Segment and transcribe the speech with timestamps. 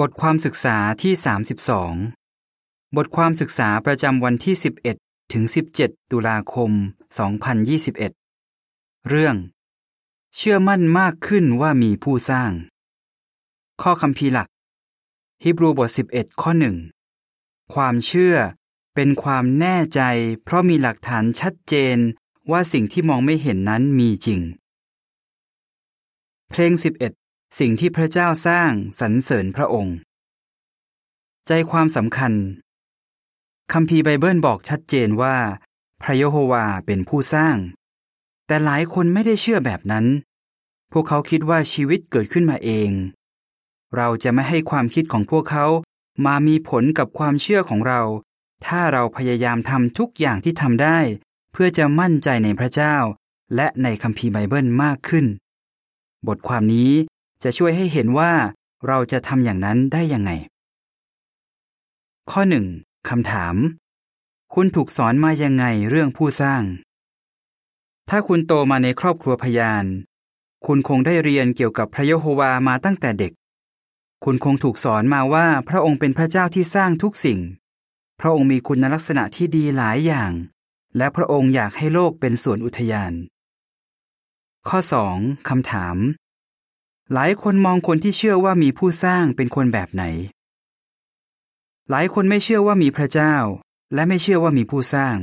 [0.00, 1.12] บทความศึกษาที่
[2.04, 4.54] 32 บทความศึกษาประจำวันที่
[4.94, 5.44] 11 ถึง
[5.78, 6.70] 17 ตุลาคม
[7.48, 9.36] 2021 เรื่อง
[10.36, 12.52] เชื่อมั่นมากขึ้นว่ามีผู้สร้าง
[13.82, 14.48] ข้อคำพีหลัก
[15.44, 16.52] ฮิบรูบท 11 ข้อ
[17.12, 18.36] 1ความเชื่อ
[18.94, 20.00] เป็นความแน่ใจ
[20.44, 21.96] เพราะมีหลักฐานชัดเจน
[22.50, 24.40] ว่าสิ่งที่มองไม่เห็นนั้นมีจริง
[26.50, 27.23] เพลง 11
[27.60, 28.70] สิ่งที่พระเจ้าสร้าง
[29.00, 29.96] สรรเสริญพระองค์
[31.46, 32.32] ใจความสำคัญ
[33.72, 35.36] คัมภีร์ไบเบิลบอกชัดเจนว่า
[36.02, 37.56] พระยโฮวาเป็นผู้สร้าง
[38.46, 40.06] แต่หลายคนไม่ได้เชื่อแบบนั้น
[40.92, 42.90] พวกเขาคิดว่าชีวิตเกิดขึ้นมาเอง
[43.96, 45.66] เราจะไม่ให้ความคิดของพวกเขา
[46.26, 48.02] มามีผลกับความเชื่อของเรา
[48.66, 50.98] ถ้าเราพยายามทำทุกอย่างที่ทำได้
[51.52, 52.96] เพื่อจะมั่นใจในพระเจ้า
[53.54, 55.26] และในคัมภีร์ไบเบิลมากขึ้น
[56.26, 56.92] บทความนี้
[57.42, 58.32] จะช่วยให้เห็นว่า
[58.86, 60.30] เราจะทำอย่างนั้นได้ยังไง
[62.30, 62.66] ข้อหนึ่ง
[63.08, 63.54] คำถาม
[64.54, 66.62] คุณถูกสอนมายังไงเรื่องผู้สร้าง
[68.08, 69.84] ถ้าคุณโตมาในครอบครัวพยาน
[70.66, 73.32] คุณคงได้เรียนเกี่ยวกับพระยโฮวามาตั้งแต่เด็ก
[74.24, 77.40] คุณคงถูกสอนมาว่าพระองค์เป็นพระเจ้าที่สร้างทุกสิ่ง
[78.20, 80.32] พระองค์มีคุณลักษณะที่ดีหลายอย่าง
[80.96, 83.12] และพระองค์อยากให้โลกเป็นสวนอุทยาน
[84.68, 85.16] ข้อสอง
[85.48, 85.96] คำถาม
[87.12, 90.04] หลายคนมองคนที่เชื่อว่ามีผู้สร้างเป็นคนแบบไหน
[91.90, 93.34] หลายคนไม่เชื่อว่ามีพระเจ้า
[93.94, 95.16] และไม่เชื่อว่ามีผู้สร้าง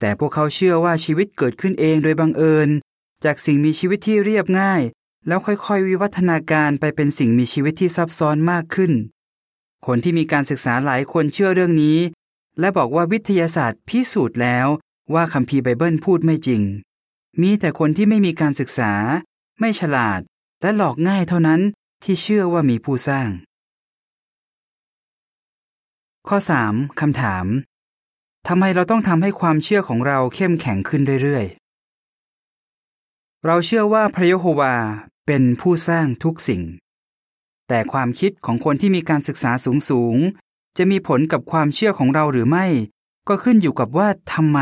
[0.00, 2.68] แต่พวกเขาเชื่อว่าชีวิตเกิดขึ้นเองโดยบังเอิญ
[3.24, 4.82] จากสิ่งมีชีวิตที่เรียบง่าย
[5.26, 8.92] แล้วค่อยๆ วิวัฒนาการไปเป็นสิ่งมีชีวิตที่ซับซ้อนมากขึ้น
[9.86, 11.98] คนที่มีการศึกษาหลายคนเชื่อเรื่องนี้
[12.60, 14.66] และบอกว่าวิทยาศาสตร์พิสูจน์แล้ว
[15.14, 16.62] ว่าคัมภีร์ไบเบิลพูดไม่จริง
[17.42, 18.92] มีแต่คนที่ไม่มีการศึกษา
[19.60, 20.22] ไม่ฉลาด
[20.62, 21.60] และหลอกง่ายเท่านั้น
[22.02, 23.28] ที่เชื่อว่ามีผู้สร้าง
[26.28, 27.00] ข้อ 3.
[27.00, 27.46] คำถาม
[28.48, 34.74] ทำไมเราต้องทำให้ความเชื่อของเราเข้มแข็งขึ้นเรื่อยๆ เราเชื่อว่าพระยโฮวา
[35.26, 36.62] เป็นผู้สร้างทุกสิ่ง
[37.68, 39.50] แต่ความคิดของคนที่มีการศึกษา
[39.90, 42.66] สูงๆ จะมีผลกับความเชื่อของเราหรือไม่
[43.28, 44.60] ก็ขึ้นอยู่กับว่าทำไม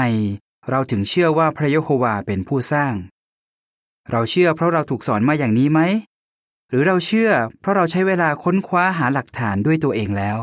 [0.71, 2.95] เราถึงเชื่อว่าพระยโฮวาเป็นผู้สร้าง
[4.11, 5.81] เราเชื่อเพราะเราถูกสอนมาอย่างนี้ไหม
[6.69, 7.31] หรือเราเชื่อ
[7.61, 10.39] เพราะเราใช้เวลาค้นคว้าหาหลักฐานด้วยตัวเองแล้ว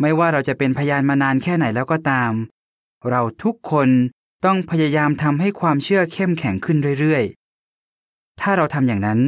[0.00, 2.32] ไม่ว่าเราจะเป็นพยานมานานแค่ไหนแล้วก็ตาม
[3.10, 3.88] เราทุกคน
[4.44, 9.20] ต้องพยายามทำให้ความเชื่อเข้มแข็งขึ้นเรื่อยๆ ถ้าเราทำอย่างนั้น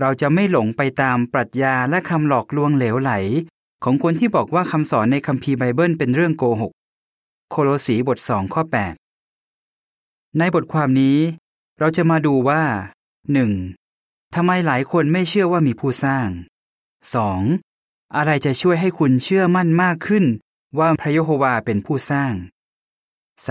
[0.00, 3.12] เราจะไม่หลงไปตามปรัชญาและคำหลอกลวงเหลวไหล
[3.84, 6.72] ของคนที่บอกว่าคำสอนในคัมภีร์ไบเบิลเป็นเรื่องโกหก
[7.50, 8.62] โคโลสีบทสองข้อ
[9.50, 11.18] 8 ในบทความนี้
[11.78, 12.62] เราจะมาดูว่า
[13.68, 14.34] 1.
[14.34, 16.28] ทำไมหลายคนไม่เชื่อว่ามีผู้สร้าง
[17.42, 18.16] 2.
[18.16, 20.24] อะไรจะช่วยให้คุณเชื่อมั่นมากขึ้น
[20.78, 22.34] ว่าพระยโฮวาเป็นผู้สร้าง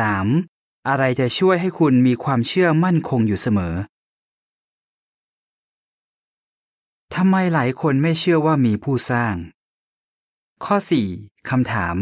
[0.05, 0.87] 3.
[0.87, 3.75] อะไรจะช่วยให้คุณมีความเชื่อมั่นคงอยู่เสมอ
[7.15, 9.35] ทำไมหลายคนไม่เชื่อว่ามีผู้สร้าง
[10.65, 10.75] ข้อ
[11.13, 11.49] 4.
[11.49, 11.97] คำถาม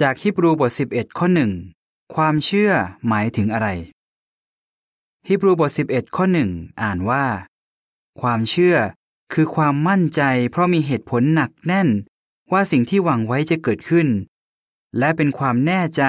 [0.00, 1.26] จากฮิบรูบท 11 ข้อ
[1.72, 2.70] 1ความเชื่อ
[3.08, 3.68] หมายถึงอะไร
[5.28, 6.50] ฮิบรูบท 11 ข้อหนึ่ง
[6.82, 7.24] อ่านว่า
[8.20, 8.76] ความเชื่อ
[9.32, 11.88] คือความมั่นใจเพราะมีเหตุผลหนักแน่น
[12.52, 14.08] ว่าสิ่งที่หวังไว้จะเกิดขึ้น
[14.98, 16.02] และเป็นความแน่ใจ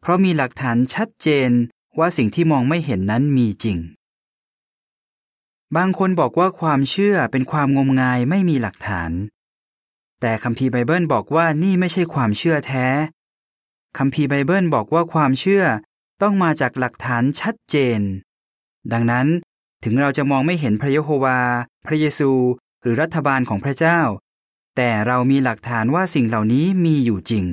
[0.00, 1.50] เพราะมีหลักฐานชัดเจน
[1.98, 3.78] ว่าสิ่งที่มองไม่เห็นนั้นมีจริง
[5.76, 9.10] บางคนบอกว่าความเชื่อเป็นความงมงายไม่มีหลักฐาน
[10.20, 12.86] แต่คัมภีร์ไบเบิลบอกว่านี่ไม่ใช่ความเชื่อแท้
[13.98, 15.64] คัมภีร์ไบเบิลบอกว่าความเชื่อ
[16.22, 18.02] ต้องมาจากหลักฐานชัดเจน
[18.92, 19.26] ดังนั้น
[19.84, 21.40] ถึงเราจะมองไม่เห็นพระยโฮวา
[21.86, 22.30] พระเยซู
[22.82, 24.00] หรือรัฐบาลของพระเจ้า
[24.76, 27.44] แต่เรามีหลักฐานว่าสิ่งเหล่านี้มีอยู่จริง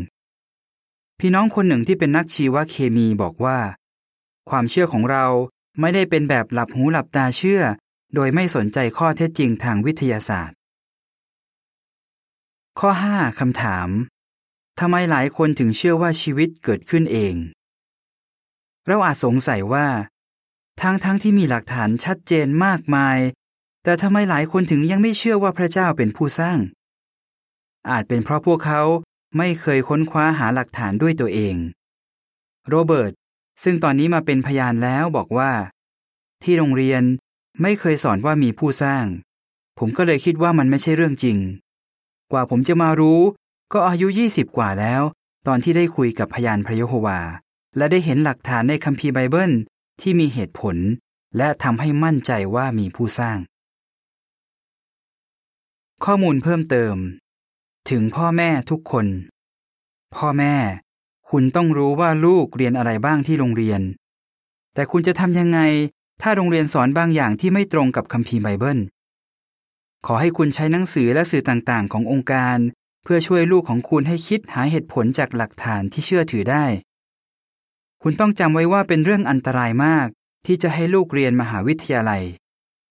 [1.19, 3.59] พี่น้องคนหนึ่งที่เป็นนักชีวเคมีบอกว่า
[4.49, 5.25] ความเชื่อของเรา
[5.79, 7.61] ไม่ได้เป็นแบบหลับหูหลับตาเชื่อ
[8.15, 10.57] โดยไม่สนใจข้อเท็จจริงทางวิทยาศาสตร์
[12.79, 13.89] ข้อ 5 คำถาม
[14.79, 17.35] ทำไมหลายคนถึงเชื่อว่าชีวิตเกิดขึ้นเอง
[18.87, 19.87] เราอาจสงสัยว่า
[20.81, 23.17] ทั้งทั้งที่มีหลักฐานชัดเจนมากมาย
[23.83, 26.59] แต่ทำไมหลายคนถึงยังไม่เชื่อว่าพระเจ้าเป็นผู้สร้าง
[27.89, 28.81] อาจเป็นเพราะพวกเขา
[29.37, 31.55] ไม่เคยค้นคว้าหาหลักฐานด้วยตัวเอง
[32.67, 33.13] โรเบิร์ต
[33.63, 35.51] ซึ่งตอนนี้มาเป็นพยานแล้วบอกว่า
[36.43, 37.03] ที่โรงเรียน
[37.61, 39.05] ไม่เคยสอนว่ามีผู้สร้าง
[39.79, 41.37] ผมก็เลยคิดว่ามันไม่ใช่เรื่องจริง
[42.31, 43.19] กว่าผมจะมารู้
[43.73, 45.01] ก็อายุยี่สิบกว่าแล้ว
[45.47, 47.19] ตอนที่ได้คุยกับพยานพระยโฮวา
[47.77, 49.51] และได้เห็นหลักฐานในคัมภีร์ไบเบิล
[50.01, 50.77] ที่มีเหตุผล
[51.37, 53.37] และทำให้มั่นใจว่ามีผู้สร้าง
[56.05, 56.95] ข้อมูลเพิ่มเติม
[57.89, 59.07] ถึงพ่อแม่ทุกคน
[60.15, 60.55] พ่อแม่
[61.29, 63.81] คุณต้องรู้ว่าลูกเรียนอะไรบ้างที่โรงเรียน
[64.73, 65.59] แต่คุณจะทำยังไง
[66.21, 68.79] ถ้าโรงเรียนสอนบางอย่างที่ไม่ตรงกับคัมภีร์ไบเบิล
[70.05, 72.57] ขอให้คุณใช้หนังสือและสื่อต่างๆ ขององค์การ
[73.03, 76.65] เพื่อช่วยลูกของคุณให้คิดหาเหตุผลจากหลักฐานที่เชื่อถือได้
[78.01, 80.07] คุณต้องจำไว้ว่าเป็นเรื่องอันตรายมาก
[80.45, 82.23] ที่จะให้ลูกเรียนมหาวิทยาลัย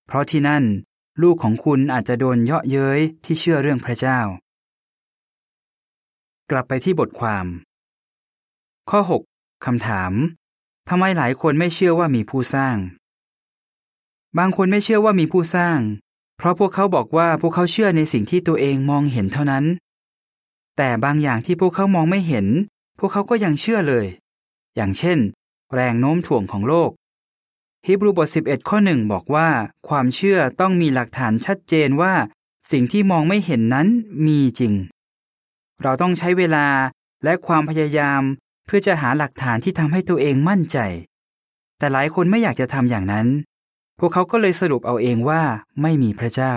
[0.06, 0.64] เพราะที่นั่น
[1.22, 4.20] ลูกของคุณอาจจะโดนเยาะเย้ยที่เชื่อเรื่องพระเจ้า
[6.50, 7.46] กลับไปที่บทความ
[8.90, 10.12] ข้อ 6คำถาม
[10.88, 12.76] ทำไมหลายคนไม่เชื่อว่ามีผู้สร้าง
[14.38, 15.78] บางคนไม่เชื่อว่ามีผู้สร้าง
[16.36, 19.64] เพราะพวกเขาบอกว่าพวกเขาเชื่อในสิ่งที่ตัวเองมองเห็นเท่านั้น
[20.76, 22.46] แต่บางอย่างที่พวกเขามองไม่เห็น
[22.98, 24.06] พวกเขาก็ยังเชื่อเลย
[24.76, 25.18] อย่างเช่น
[25.74, 26.90] แรงโน้มถ่วงของโลก
[27.86, 29.48] ฮีบรูบท 11 ข้อหนึ่งบอกว่า
[29.88, 32.14] ความเชื่อต้องมีหลักฐานชัดเจนว่า
[32.72, 33.86] สิ่งที่มองไม่เห็นนั้น
[34.26, 34.74] มีจริง
[35.82, 36.66] เราต้องใช้เวลา
[37.24, 38.22] และความพยายาม
[38.66, 40.78] เพื่อจะหาหลักฐานที่ทำให้ตัวเองมั่นใจ
[41.78, 43.26] แต่หลายคนไม่อยากจะทำอย่างนั้น
[43.98, 45.42] พวกเขาก็เลยสรุปเอาเองว่า
[45.82, 46.54] ไม่มีพระเจ้า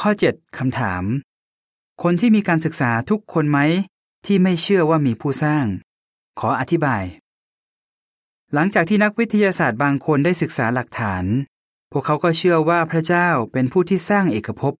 [0.00, 1.04] ข้อ 7คำถาม
[2.02, 3.58] คนที่มีการศึกษาทุกคนไหม
[4.26, 5.66] ที่ไม่เชื่อว่ามีผู้สร้าง
[6.38, 7.04] ขออธิบาย
[8.54, 11.24] หลังจากที่นักวิทยาศาสตร์บางคนได้ศึกษาหลักฐาน
[11.92, 14.74] พวกเขาก็เชื่อว่าพระเจ้าเป็นผู้ที่สร้างเอกภพ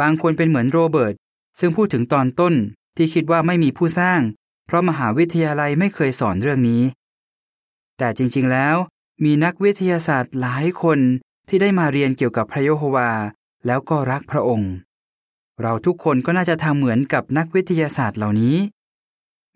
[0.00, 1.14] บางคนเป็นเหมือนโรเบิร์ต
[1.60, 2.54] ซึ่งพูดถึงตอนต้น
[2.96, 4.20] ที่คิดว่าไม่มีผู้สร้าง
[4.66, 6.82] เพราะมหาวิทยาลัยไม่เคยสอนเรื่องนี้
[7.98, 8.76] แต่จริงๆแล้ว
[9.24, 10.98] มีนักวิทยาศาสตร์หลายคน
[11.48, 13.10] ที่ได้มาเรียนเกี่ยวกับพระโยโฮวา
[13.66, 14.72] แล้วก็รักพระองค์
[15.62, 18.56] เราทุกคนก็น่าจะทำเหมือนกับนักวิทยาศาสตร์เหล่านี้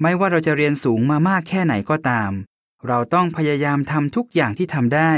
[0.01, 2.33] ไม่ว่าเราจะเรียนสูงมามากแค่ไหนก็ตาม
[2.87, 5.13] เราต้องพยายามทำทุกอย่างที่ทำได้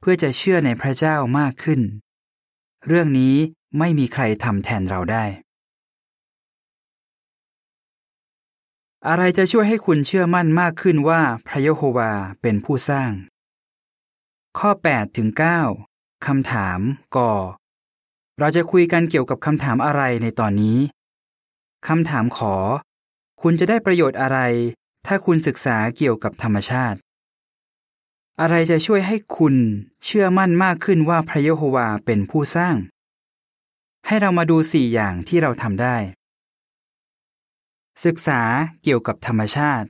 [0.00, 1.80] เพื่อจะเชื่อในพระเจ้ามากขึ้น
[2.86, 3.36] เรื่องนี้
[3.78, 5.24] ไม่มีใครทำแทนเราได้
[9.08, 12.12] อะไรจะช่วยให้คุณเชื่อมั่นมากขึ้นว่าพระยโฮวา
[12.42, 13.12] เป็นผู้สร้าง
[14.58, 15.28] ข้อ8ถึง
[15.76, 16.80] 9คำถาม
[17.16, 17.32] ก่อ
[18.38, 20.78] เราจะคุยกันเกี่ยวกับคำถามอะไรในตอนนี้
[21.88, 22.54] คำถามขอ
[23.44, 24.38] คุณจะได้ประโยชน์อะไร
[25.06, 26.98] ถ้าคุณศึกษาเกี่ยวกับธรรมชาติ
[28.40, 29.54] อะไรจะช่วยให้คุณ
[30.04, 32.76] เชื่อมั่นมากขึ้นว่าพระเยโฮวาเป็นผู้สร้าง
[34.06, 35.96] ให้เรามาดูสี่อย่างที่เราทำได้
[38.04, 38.40] ศึกษา
[38.82, 39.86] เกี่ยวกับธรรมชาติ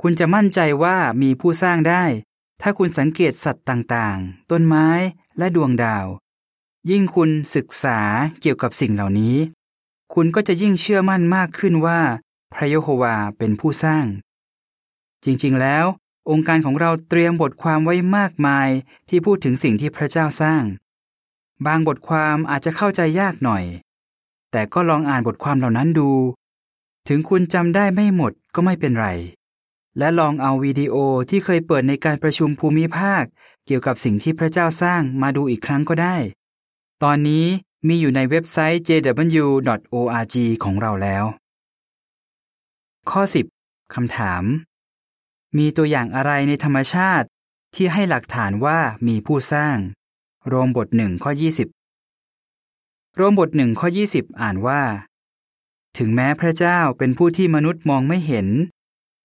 [0.00, 2.04] คุณจะมั่นใจว่ามีผู้สร้างได้
[2.60, 4.88] ถ้าคุณสังเกตสัตว์ต่างๆ ต้นไม้
[5.38, 6.06] และดวงดาว
[6.90, 7.98] ยิ่งคุณศึกษา
[8.40, 9.36] เกี่ยวกับสิ่งเหล่านี้
[10.14, 12.00] คุณก็จะยิ่งเชื่อมั่นมากขึ้นว่า
[12.54, 14.06] พระยโฮวาเป็นผู้สร้าง
[15.24, 15.84] จริงๆ แล้ว
[16.30, 18.68] องค์การของเราเตรียมบทความไว้มากมาย
[19.08, 20.62] ที่พูดถึงสิ่งที่พระเจ้าสร้าง
[21.66, 23.64] บางบทความอาจจะเข้าใจยากหน่อย
[24.50, 26.10] แต่ก็ลองอ่านบทความเหล่านั้นดู
[27.08, 29.08] ถึงคุณจำได้ไม่หมดก็ไม่เป็นไร
[29.98, 30.94] และลองเอาวิดีโอ
[31.30, 33.24] ที่เคยเปิดในการประชุมภูมิภาค
[33.66, 36.16] เกี่ยวกับสิ่งที่พระเจ้าสร้างมาดูอีกครั้งก็ได้
[37.02, 37.46] ตอนนี้
[37.88, 41.24] มีอยู่ในเว็บไซต์ jw.org ของเราแล้ว
[43.10, 43.22] ข้อ
[43.58, 44.44] 10 คำถาม
[45.58, 47.26] มีตัวอย่างอะไรในธรรมชาติ
[47.74, 48.78] ที่ให้หลักฐานว่า
[49.08, 49.76] มีผู้สร้าง
[50.48, 51.32] โรมบทหนึ่งข้อ
[52.02, 54.82] 20 โรมบทหนึ่งข้อ 20 อ่านว่า
[55.98, 58.48] ถึงแม้พระเจ้าเป็นผู้ที่มนุษย์มองไม่เห็น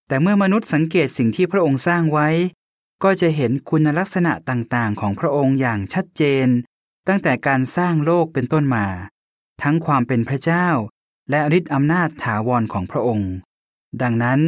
[0.08, 2.28] แต่เมื่อมนุษย์สังเกตสิ่งที่พระองค์สร้างไว้
[3.04, 6.46] ก็จะเห็นคุณลักษณะต่างๆ ของพระองค์อย่างชัดเจน
[7.08, 8.86] ตั้งแต่การสร้างโลกเป็นต้นมา
[9.62, 10.68] ทั้งความเป็นพระเจ้า
[11.30, 13.32] และฤทธิอำนาจถาวรของพระองค์
[14.02, 14.40] ดังนั้น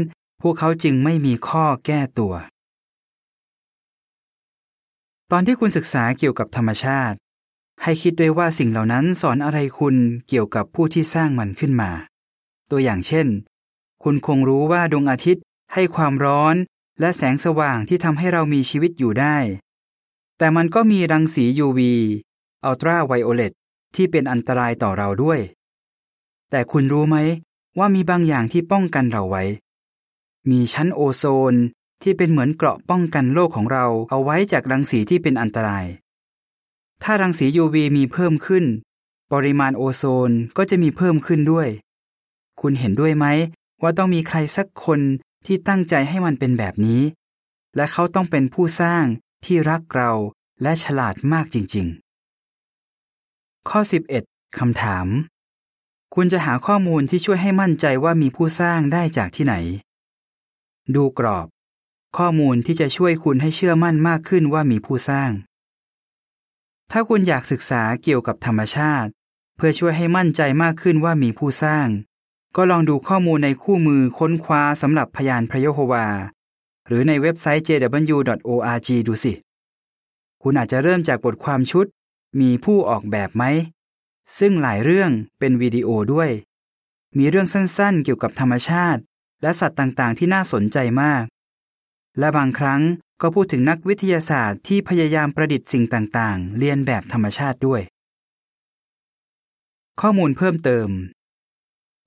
[0.43, 2.35] พวกเขาจึงไม่มีข้อแก้ตัว
[5.31, 7.17] ตอนที่คุณศึกษาเกี่ยวกับธรรมชาติ
[7.83, 9.97] ให้คิดด้วยว่าสิ่งเหล่านั้นสอนอะไรคุณ
[10.29, 11.91] เกี่ยวกับผู้ที่สร้างมันขึ้นมา
[12.71, 13.27] ตัวอย่างเช่น
[14.03, 16.57] คุณคงรู้ว่าดวงอาทิตย์ให้ความร้อน
[17.01, 19.37] และแสงสว่างที่ทำให้เรามีชีวิตอยู่ได้
[20.39, 21.81] แต่มันก็มีรังสี UV
[22.65, 23.53] อัลตราไวโอเลต
[23.95, 25.41] ที่เป็นอันตรายต่อเราด้วย
[26.51, 27.17] แต่คุณรู้ไหม
[27.79, 29.45] ว่ามีบางอย่างที่ป้องกันเราไว้
[30.51, 31.55] มีชั้นโอโซน
[32.03, 35.87] ที่เป็นเหมือนเกราะป้องกันโลกของเราเอาไว้จากรังสีที่เป็นอันตราย
[37.03, 38.65] ถ้ารังสี UV มีเพิ่มขึ้น
[39.33, 41.69] ปริมาณโอโซนก็จะมีเพิ่มขึ้นด้วย
[42.61, 43.27] คุณเห็นด้วยไหม
[43.83, 45.01] ว่าต้องมีใครสักคน
[45.47, 47.03] ที่ตั้งใจให้มันเป็นแบบนี้
[47.77, 49.05] และเขาต้องเป็นผู้สร้าง
[49.45, 50.11] ที่รักเรา
[50.63, 51.87] และฉลาดมากจริง
[52.83, 53.81] ๆ ข้อ
[54.19, 55.07] 11 คำถาม
[56.19, 59.55] คุณจะหาข้อมูลที่ช่วยให้มั่นใจว่ามีผู้สร้างได้จากที่ไหน
[60.95, 61.47] ดูกรอบ
[62.19, 65.31] ข้อมูลที่จะช่วยคุณให้เชื่อมั่นมากขึ้นว่ามีผู้สร้าง
[66.91, 69.11] ถ้าคุณอยากศึกษาเกี่ยวกับธรรมชาติ
[69.57, 71.89] เพื่อช่วยให้มั่นใจมากขึ้นว่ามีผู้สร้าง
[72.57, 76.07] ก็ลองดูข้อมูลในคู่มือค้นคว้าสำหรับพยานพระยโฮวา
[76.87, 79.33] หรือในเว็บไซต์ jw.org ดูสิ
[80.43, 81.87] คุณอาจจะเริ่มจากบทความชุด
[82.41, 83.45] มีผู้ออกแบบไหม
[84.39, 86.31] ซึ่งหลายเรื่องเป็นวิดีโอด้วย
[87.19, 89.01] มีเรื่องสั้นๆเกี่ยวกับธรรมชาติ
[89.43, 91.25] และสัตว์ต่างๆ ที่น่าสนใจมาก
[92.19, 92.83] และบางครั้ง
[93.21, 97.83] ก็พูดถึงนักวิทยาศาสตร์ที่พยายามประดิษฐ์สิ่งต่างๆ เรียนแบบธรรมชาติด้วย
[100.01, 100.89] ข้อมูลเพิ่มเติม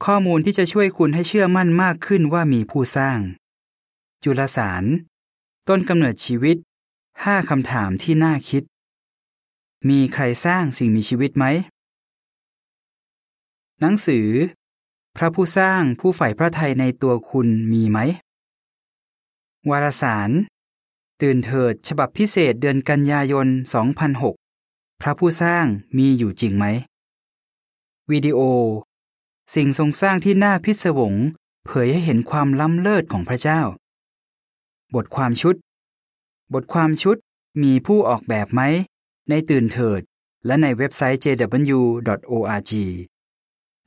[0.05, 3.19] ข้อมูลที่จะช่วยคุณให้เชื่อมั่นมากขึ้นว่ามีผู้สร้าง
[4.23, 4.83] จุลสาร
[5.69, 6.57] ต้นกำเนิดชีวิต
[7.03, 8.63] 5คำถามที่น่าคิด
[9.89, 11.45] มีใครสร้างสิ่งมีชีวิตไหม
[13.81, 14.27] หนังสือ
[15.17, 17.97] พระผู้สร้างผู้ใฝ่พระทัยในตัวคุณมีไหม
[19.69, 20.29] วารสาร
[21.21, 23.47] ตื่นเถิดฉบับพิเศษเดือนกันยายน
[24.23, 25.65] 2006 พระผู้สร้าง
[25.97, 26.65] มีอยู่จริงไหม
[28.11, 28.39] วิดีโอ
[29.55, 31.13] สิ่งทรงสร้างที่น่าพิศวง
[31.65, 33.61] เผยให้เห็นความล้ำเลิศของพระเจ้า
[34.95, 35.55] บทความชุด
[36.53, 37.17] บทความชุด
[37.63, 38.61] มีผู้ออกแบบไหม
[39.29, 40.01] ในตื่นเถิด
[40.45, 42.73] และในเว็บไซต์ jw.org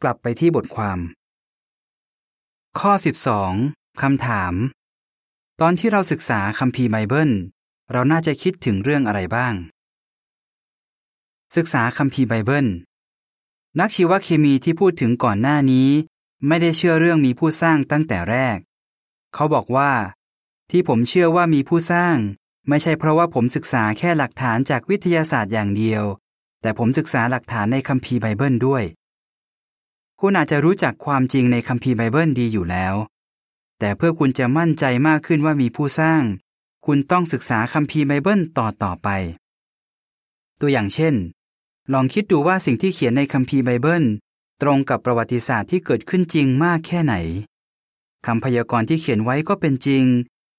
[0.02, 0.98] กลับไปที่บทความ
[2.78, 2.92] ข้อ
[3.46, 4.54] 12 คำถาม
[5.60, 7.30] ตอนที่เราศึกษาคัมภีร์ไบเบิล
[7.92, 9.54] เราน่าจะคิดถึงเรื่องอะไรบ้าง
[11.56, 12.66] ศึกษาคัมภีร์ไบเบิล
[13.80, 15.90] นักชีวเคมีที่พูดถึงก่อนหน้านี้
[16.46, 18.58] ไม่ได้เชื่อเรื่องมีผู้สร้างตั้งแต่แรก
[19.34, 19.92] เขาบอกว่า
[20.70, 22.16] ที่ผมเชื่อว่ามีผู้สร้าง
[22.68, 26.04] ไม่ใช่เพราะว่าผมศึกษาแค่หลักฐานจากวิทยาศาสตร์อย่างเดียว
[26.62, 28.84] แต่ผมศึกษาหลักฐานในคัมภีร์ไบเบิลด้วย
[30.24, 32.94] คุณอาจจะรู้จักความจริงในคัมภีร์ไบเบิลดีอยู่แล้ว
[33.78, 36.22] แต่เพื่อคุณจะมั่นใจมากขึ้นว่ามีผู้สร้าง
[36.86, 39.08] คุณต้องศึกษาคัมภีร์ไบเบิลต่อต่อไป
[40.60, 41.14] ตัวอย่างเช่น
[41.92, 44.04] ลองคิดดูว่าสิ่งที่เขียนในคัมภีร์ไบเบิล
[44.62, 47.14] ตรงกับประวัติศาสตร์ที่เกิดขึ้นจริงมากแค่ไหน
[48.26, 50.04] คำพยากรณ์ที่เขียนไว้ก็เป็นจริง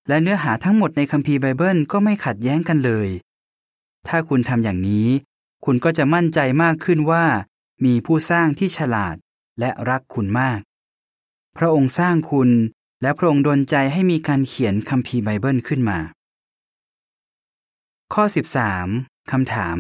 [0.08, 3.10] และเนื้อหาทั้งหมดในคัมภีร์ไบเบิลก็ไม่ขัดแย้งกันเลย
[4.08, 5.08] ถ้าคุณทำอย่างนี้
[5.66, 7.26] คุณก็จะมั่นใจมากขึ้นว่า
[7.86, 9.18] มีผู้สร้างที่ฉลาด
[9.60, 10.60] และรักคุณมาก
[11.58, 12.50] พระองค์สร้างคุณ
[13.02, 16.00] และพระองค์ดลใจให้มีการเขียนคัมภีร์ไบเบิลขึ้นมา
[18.14, 18.24] ข้อ
[18.78, 19.78] 13คำถาม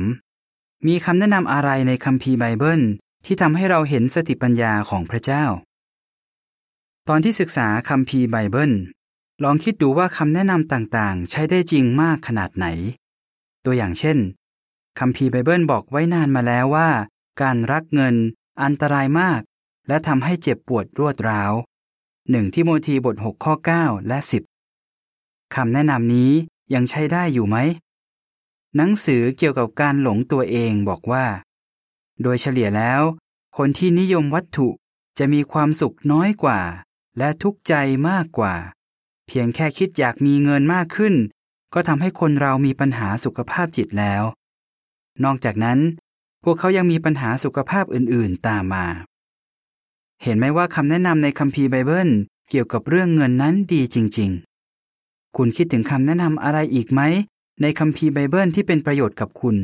[0.87, 2.81] มีคำแนะนำอะไรในคัมภีร์ไบเบิล
[3.25, 5.45] ที่ทำให้เราเห็นสติปัญญาของพระเจ้า
[7.07, 8.71] ตอนที่ศึกษาคัมภีร์ไบเบิล
[9.43, 12.65] ลองคิดดูว่าคำแนะนำต่างๆ ใช้ได้จริงมากขนาดไหน
[13.65, 14.17] ตัวอย่างเช่น
[14.99, 16.89] คัมภีร์ไบเบิลบอกไว้นานมาแล้วว่า
[17.41, 18.15] การรักเงิน
[18.63, 19.41] อันตรายมาก
[19.87, 21.53] และทำให้เจ็บปวดรวดร้าว
[22.29, 24.19] หนึ่งที่โมธีบท 6 ข้อ 9 และ
[24.81, 26.31] 10 คำแนะนำนี้
[26.73, 27.57] ยังใช้ได้อยู่ไหม
[28.75, 31.25] หนังสือเกี่ยวกับการหลงตัวเองบอกว่า
[32.21, 33.01] โดยเฉลี่ยแล้ว
[33.57, 34.69] คนที่นิยมวัตถุ
[35.17, 36.61] จะมีความสุขน้อยกว่า
[37.17, 37.73] และทุกข์ใจ
[38.09, 38.55] มากกว่า
[39.27, 41.15] เพียงแค่คิดอยากมีเงินมากขึ้น
[41.73, 44.23] ก็ทำให้คนเรามีปัญหาสุขภาพจิตแล้ว
[45.23, 45.79] นอกจากนั้น
[46.43, 48.85] พวกเขายังมีปัญหาสุขภาพอื่นๆตามมา
[50.23, 52.09] เห็นไหมว่าคำแนะนำในคัมภีร์ไบเบิล
[52.49, 54.29] เกี่ยวกับเรื่องเงินนั้นดีจริง
[54.83, 57.01] ๆ คุณคิดถึงคำแนะนำอะไรอีกไหม
[57.61, 59.57] ในคัมภีร์ไบเบิลที่เป็นประโยชน์กับคุณ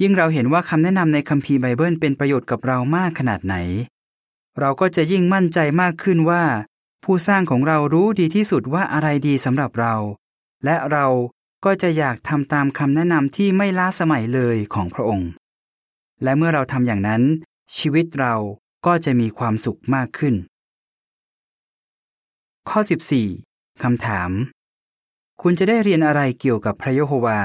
[0.00, 3.56] ยิ่งเราเห็นว่าคำแนะนำในคัมภีร์ไบเบิลเป็นประโยชน์กับเรามากขนาดไหน
[4.58, 6.44] เราก็จะยิ่งมั่นใจมากขึ้นว่า
[7.04, 9.94] ผู้สร้างของเรารู้ดีที่สุดว่าอะไรดีสำหรับเรา
[10.64, 11.06] และเรา
[11.64, 15.30] ก็จะอยากทำตามคำแนะนำที่ไม่ล้าสมัยเลยของพระองค์
[16.22, 17.22] และเมื่อเราทำอย่างนั้น
[17.76, 18.34] ชีวิตเรา
[18.86, 20.34] ก็จะมีความสุขมากขึ้น
[22.68, 22.80] ข้อ
[23.30, 24.30] 14 คำถาม
[25.42, 27.40] คุณจะได้เรียนอะไรเกี่ยวกับพระยโฮวา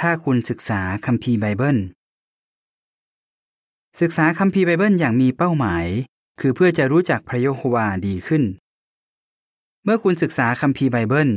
[0.00, 1.78] ถ้าคุณศึกษาคัมภีร์ไบเบิล
[4.00, 5.86] ศึกษาคัมภีร์ไบเบิลอย่างมีเป้าหมาย
[6.40, 8.42] คือเพื่อจะรู้จักพระยโฮวาดีขึ้น
[9.84, 11.30] เมื่อคุณศึกษาคัมภีร์ไบเบิล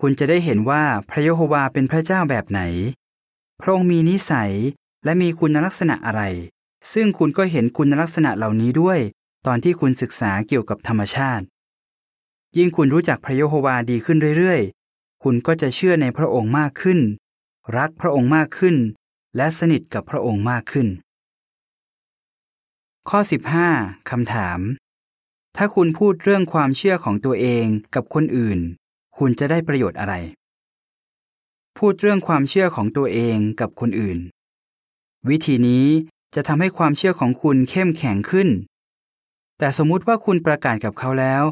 [0.00, 2.60] คุณจะได้เห็นว่าพระยโฮวาเป็นพระเจ้าแบบไหน
[3.60, 4.52] พระองค์มีนิสัย
[5.04, 6.22] และมีคุณลักษณะอะไร
[6.92, 9.00] ซึ่งคุณก็เห็นคุณลักษณะเหล่านี้ด้วย
[9.46, 11.44] ตอนที่คุณศึกษาเกี่ยวกับธรรมชาติ
[12.56, 17.00] ยิ่งคุณรู้จักพระโยโฮวาดีขึ้นเรื่อยๆ คุณก็จะเชื่อในพระองค์มากขึ้น
[17.76, 18.76] รักพระองค์มากขึ้น
[19.36, 20.88] และสนิทกับพระองค์มากขึ้น
[23.08, 23.20] ข้อ
[23.64, 24.60] 15คำถาม
[25.56, 28.58] ถ้าคุณพูดเรื่องความเชื่อของตัวเองกับคนอื่น
[29.18, 30.14] คุณจะได้ประโยชน์อะไร
[31.78, 34.18] พูดเรื่องความเชื่อของตัวเองกับคนอื่น
[35.28, 35.86] วิธีนี้
[36.34, 38.48] จะทำให้ความเชื่อของคุณเข้มแข็งขึ้น
[39.58, 41.42] แต่สมมุติว่าคุณประกาศกับเขาแล้ว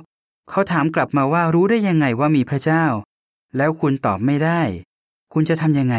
[0.51, 2.85] เขาถามกลับมาว่ารู้ได้ยังไงว่ามีพระเจ้า
[3.57, 4.61] แล้วคุณตอบไม่ได้
[5.33, 5.97] คุณจะทำยังไง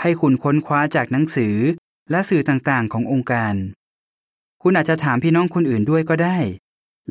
[0.00, 1.56] ให้คุณค้นคว้าจากหนังสือ
[2.10, 3.54] และสื่อต่างๆ ขององค์การ
[4.62, 6.38] คุณอาจจะถามพี่น้องคนอื่นด้วยก็ได้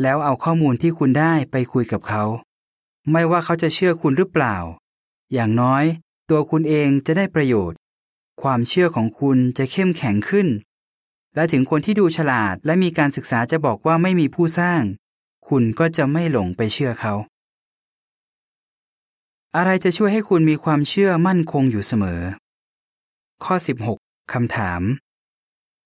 [0.01, 2.23] แล้วเอาข้อมูลที่คุณได้ไปคุยกับเขา
[3.11, 4.57] ไม่ว่าเขาจะเชื่อคุณหรือเปล่า
[5.33, 5.83] อย่างน้อย
[6.29, 7.77] ตัวคุณเองจะได้ประโยชน์
[8.41, 10.47] ความเชื่อของคุณจะเข้มแข็งขึ้น
[11.35, 14.81] และถึงคนที่ดูฉลาดและมีการศึกษาจะบอกว่าไม่มีผู้สร้าง
[15.47, 17.13] คุณก็จะไม่หลงไปเชื่อเขา
[19.55, 22.21] อะไรจะช่วยให้คุณมีความเชื่อมั่นคงอยู่เสมอ
[23.43, 23.55] ข้อ
[23.93, 24.81] 16 คำถาม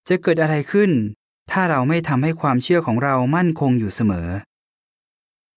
[0.08, 0.92] จะเกิดอะไรขึ้น
[1.52, 4.30] ถ้าเราไม่ทำให้ความเชื่อของเรามั่นคงอยู่เสมอ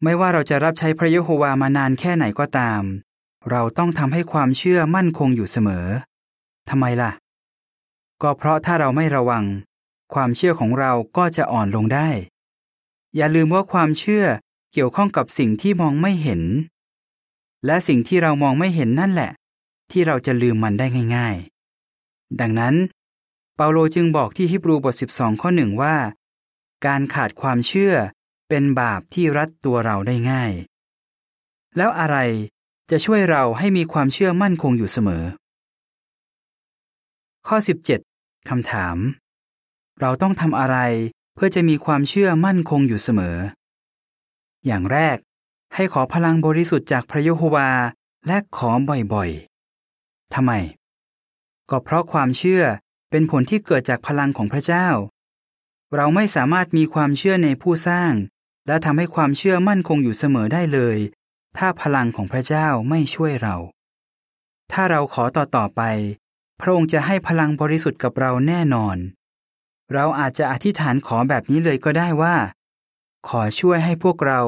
[0.02, 2.82] ไม่ว่าเราจะรับใช้พระเยโฮวามานานแค่ไหนก็ตาม
[3.50, 5.86] เราต้องทำให้ความเชื่อมั่นคงอยู่เสมอ
[6.70, 7.12] ทำไมล่ะ
[8.22, 9.44] ก็เพราะถ้าเราไม่ระวัง
[10.14, 12.08] ความเชื่อของเราก็จะอ่อนลงได้
[13.16, 14.24] อย่าลืมว่าความเชื่อ
[14.72, 16.42] เกี่ยวข้องกับสิ่งที่มองไม่เห็น
[17.66, 19.30] และสิ่งที่เรามองไม่เห็นนั่นแหละ
[19.90, 21.36] ที่เราจะลืมมันได้ง่าย
[21.88, 22.74] ๆ ดังนั้น
[23.56, 25.96] เปาโลจึงบอกที่ฮิบรูบท 12 ข้อหนึ่งว่า
[26.86, 27.94] การขาดความเชื่อ
[28.48, 30.52] เป็นบาปที่รัดตัวเราได้ง่าย
[31.76, 32.16] แล้วอะไร
[32.90, 35.24] จะช่วยเราให้มีความเชื่อมั่นคงอยู่เสมอ
[37.52, 37.60] ข้อ
[38.04, 38.96] 17คำถาม
[40.00, 40.76] เราต้องทำอะไร
[41.34, 43.36] เพื่อจะมีความเชื่อมั่นคงอยู่เสมอ
[44.66, 45.18] อย่างแรก
[45.74, 47.70] ให้ขอพลังบริสุทธิ์จากพระยโฮวา
[48.26, 48.70] และขอ
[49.14, 50.52] บ่อยๆทำไม
[51.70, 52.62] ก็เพราะความเชื่อ
[53.10, 54.88] เป็นผลที่เกิดจากพลังของพระเจ้า
[55.94, 58.12] เราไม่สามารถมีความเชื่อในผู้สร้าง
[58.66, 60.98] และทำให้ความเชื่อมั่นคงอยู่เสมอได้เลย
[61.58, 63.56] ถ้าพลังของพระเจ้าไม่ช่วยเรา
[64.72, 65.82] ถ้าเราขอต่อต่อไป
[66.60, 68.96] พระองค์จะให้พลังบริสุทธิ์กับเราแน่นอน
[69.92, 72.36] เราอาจจะอธิษฐานขอแบบนี้เลยก็ได้ว่า
[73.28, 74.40] ขอช่วยให้พวกเรา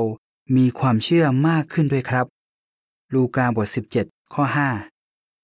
[0.57, 2.27] มีความเชื่อมากขึ้นด้วยครับ
[3.13, 3.69] ลูกาบท
[4.01, 4.45] 17 ข้อ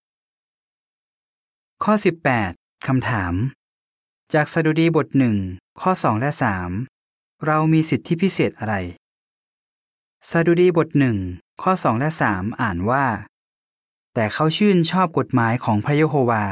[0.02, 1.94] 5 ข้อ
[2.40, 3.34] 18 คำถาม
[4.34, 5.36] จากสดุดีบทหนึ่ง
[5.80, 6.30] ข้อ 2 และ
[6.88, 8.74] 3 เรามีสิทธิพิเศษอะไร
[10.30, 11.16] สดุดีบทหนึ่ง
[11.62, 13.04] ข้อ 2 และ 3 อ่านว่า
[14.18, 16.44] แต่เขาชื่นชอบกฎหมายของพระเยโฮวา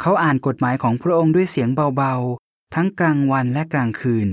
[0.00, 4.28] เขาอ่านกฎหมายของพระองค์ด้วยเสียงเบาๆ ทั้งกลางวันและกลางคืน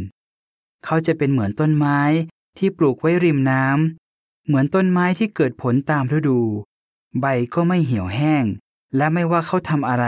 [0.86, 2.00] เขาจะเป็นเหมือนต้นไม้
[2.58, 6.40] ที่ปลูกไว้ริมน้ำ เหมือนต้นไม้ที่เกิดผลตามฤดู
[7.20, 8.46] ใบก็ไม่เหี่ยวแห้ง
[8.98, 10.06] และไม่ว่าเขาทำอะไร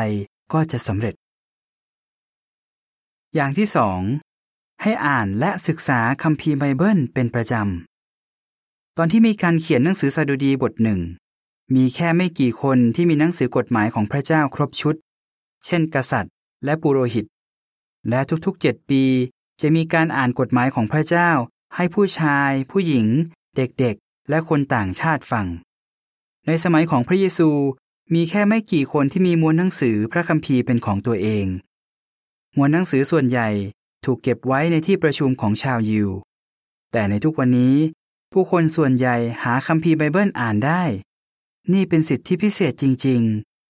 [0.54, 1.16] ก็จะสำเร็จ
[3.34, 4.00] อย่างที่สอง
[4.82, 11.02] ให้อ่านและศึกษาคัมภีร์ไบเบิลเป็นประจำ ตอนที่มีการเขียนหนังสือสดุดีบทหนึ่ง
[11.74, 14.96] มีแค่ไม่กี่คนที่มีหนังสือกฎหมายของพระเจ้าครบชุด
[15.66, 16.34] เช่น กษัตริย์
[16.66, 17.26] และปุโรหิต
[18.10, 19.04] และทุกๆเจ็ดปี
[19.62, 21.30] จะมีการอ่านกฎหมายของพระเจ้า
[21.76, 23.06] ให้ผู้ชาย ผู้หญิง
[23.56, 25.46] เด็กๆ และคนต่างชาติฟัง
[26.48, 27.50] ในสมัยของพระเยซู
[28.14, 31.46] มีแค่ไม่กี่คนที่มีมวลหนังสือพระคัมภีร์เป็นของตัวเอง
[32.58, 33.50] มวลหนังสือส่วนใหญ่
[34.06, 36.10] ถูกเก็บไว้ในที่ประชุมของชาวยิว
[36.92, 37.76] แต่ในทุกวันนี้
[38.34, 40.84] ผู้คนส่วนใหญ่หาคัมภีร์ไบเบิลอ่านได้
[41.74, 43.22] นี่เป็นสิทธิพิเศษจริง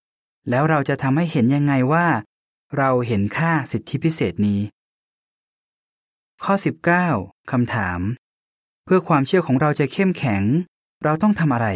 [0.02, 2.08] ๆ แล้วเราจะทำให้เห็นยังไงว่า
[2.78, 4.62] เราเห็นค่าสิทธิพิเศษนี้
[6.44, 6.54] ข้อ
[7.02, 8.00] 19คำถาม
[8.86, 10.44] เพื่อความเชื่อของเราจะเข้มแข็ง
[11.04, 11.68] เราต้องทำอะไร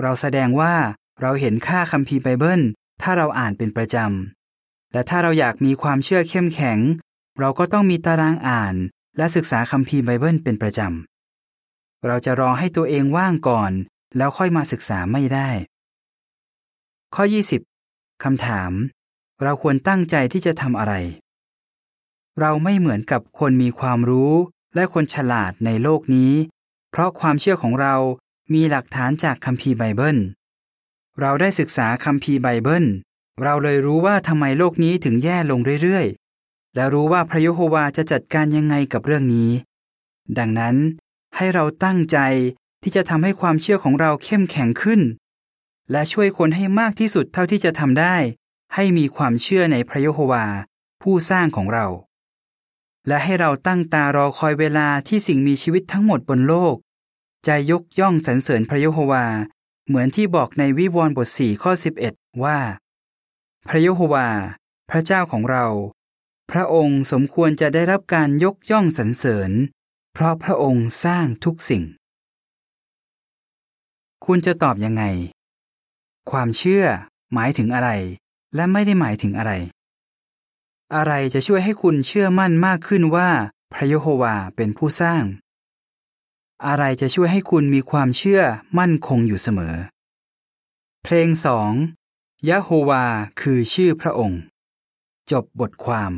[0.00, 0.74] เราแสดงว่า
[1.20, 2.60] เราเห็นค่าคัมภีร์ไบเบิล
[3.02, 6.78] ถ้าเราอ่านเป็นประจำ และถ้าเราอยากมีความเชื่อเข้มแข็ง
[7.38, 8.74] เราก็ต้องมีตารางอ่าน
[9.16, 13.72] และศึกษาคัมภีร์ไบเบิลเป็นประจำ เราจะรอให้ตัวเองว่างก่อน
[14.16, 15.50] แล้วค่อยมาศึกษาไม่ได้
[17.14, 17.24] ข้อ
[17.72, 18.72] 20คำถาม
[19.42, 20.94] เราควรตั้งใจที่จะทำอะไร
[22.40, 24.32] เราไม่เหมือนกับคนมีความรู้
[24.74, 26.32] และคนฉลาดในโลกนี้
[26.90, 27.94] เพราะความเชื่อของเรา
[28.54, 30.18] มีหลักฐานจากคัมภีร์ไบเบิล
[31.20, 32.84] เราได้ศึกษาคัมภีร์ไบเบิล
[33.42, 39.50] เราเลยรู้ว่าทำไมโลกนี้ถึงแย่ลงเรื่อยๆ และรู้ว่าพระยโฮวาจะจัดการยังไงกับเรื่องนี้
[40.38, 40.76] ดังนั้น
[41.36, 42.18] ให้เราตั้งใจ
[42.82, 45.00] ที่จะทำให้ความเชื่อของเราเข้มแข็งขึ้น
[45.90, 48.16] และช่วยคนให้มากที่สุดเท่าที่จะทำได้
[48.74, 50.44] ให้มีความเชื่อในพระยโฮวา
[51.02, 51.86] ผู้สร้างของเรา
[53.06, 56.76] และให้เราตั้งตารอคอยเวลาที่สิ่งมีชีวิตทั้งหมดบนโลก
[57.46, 59.26] จะยกย่องสรรเสริญพระยโฮวา
[59.86, 61.72] เหมือนที่บอกในวิวรณ์บทสี่ข้อ
[62.06, 62.58] 11 ว่า
[63.68, 64.28] พระยโฮวา
[64.90, 65.66] พระเจ้าของเรา
[66.50, 69.50] พระองค์สมควรจะได้รับการยกย่องสรรเสริญ
[70.14, 71.84] เพราะพระองค์สร้างทุกสิ่ง
[74.26, 75.04] คุณจะตอบยังไง
[76.30, 76.84] ความเชื่อ
[77.34, 77.90] หมายถึงอะไร
[78.54, 79.52] และไม่ได้หมายถึงอะไร
[80.94, 83.30] อะไรจะช่วยให้คุณเชื่อมั่นมากขึ้นว่า
[83.72, 85.24] พระยโฮวาเป็นผู้สร้าง
[86.66, 88.42] อะไรจะช่วยให้คุณมีความเชื่อ
[88.78, 89.74] มั่นคงอยู่เสมอ
[91.02, 91.72] เพลงสอง
[92.48, 93.04] ยะโฮวา
[93.40, 94.42] คือชื่อพระองค์
[95.30, 96.12] จบบทความ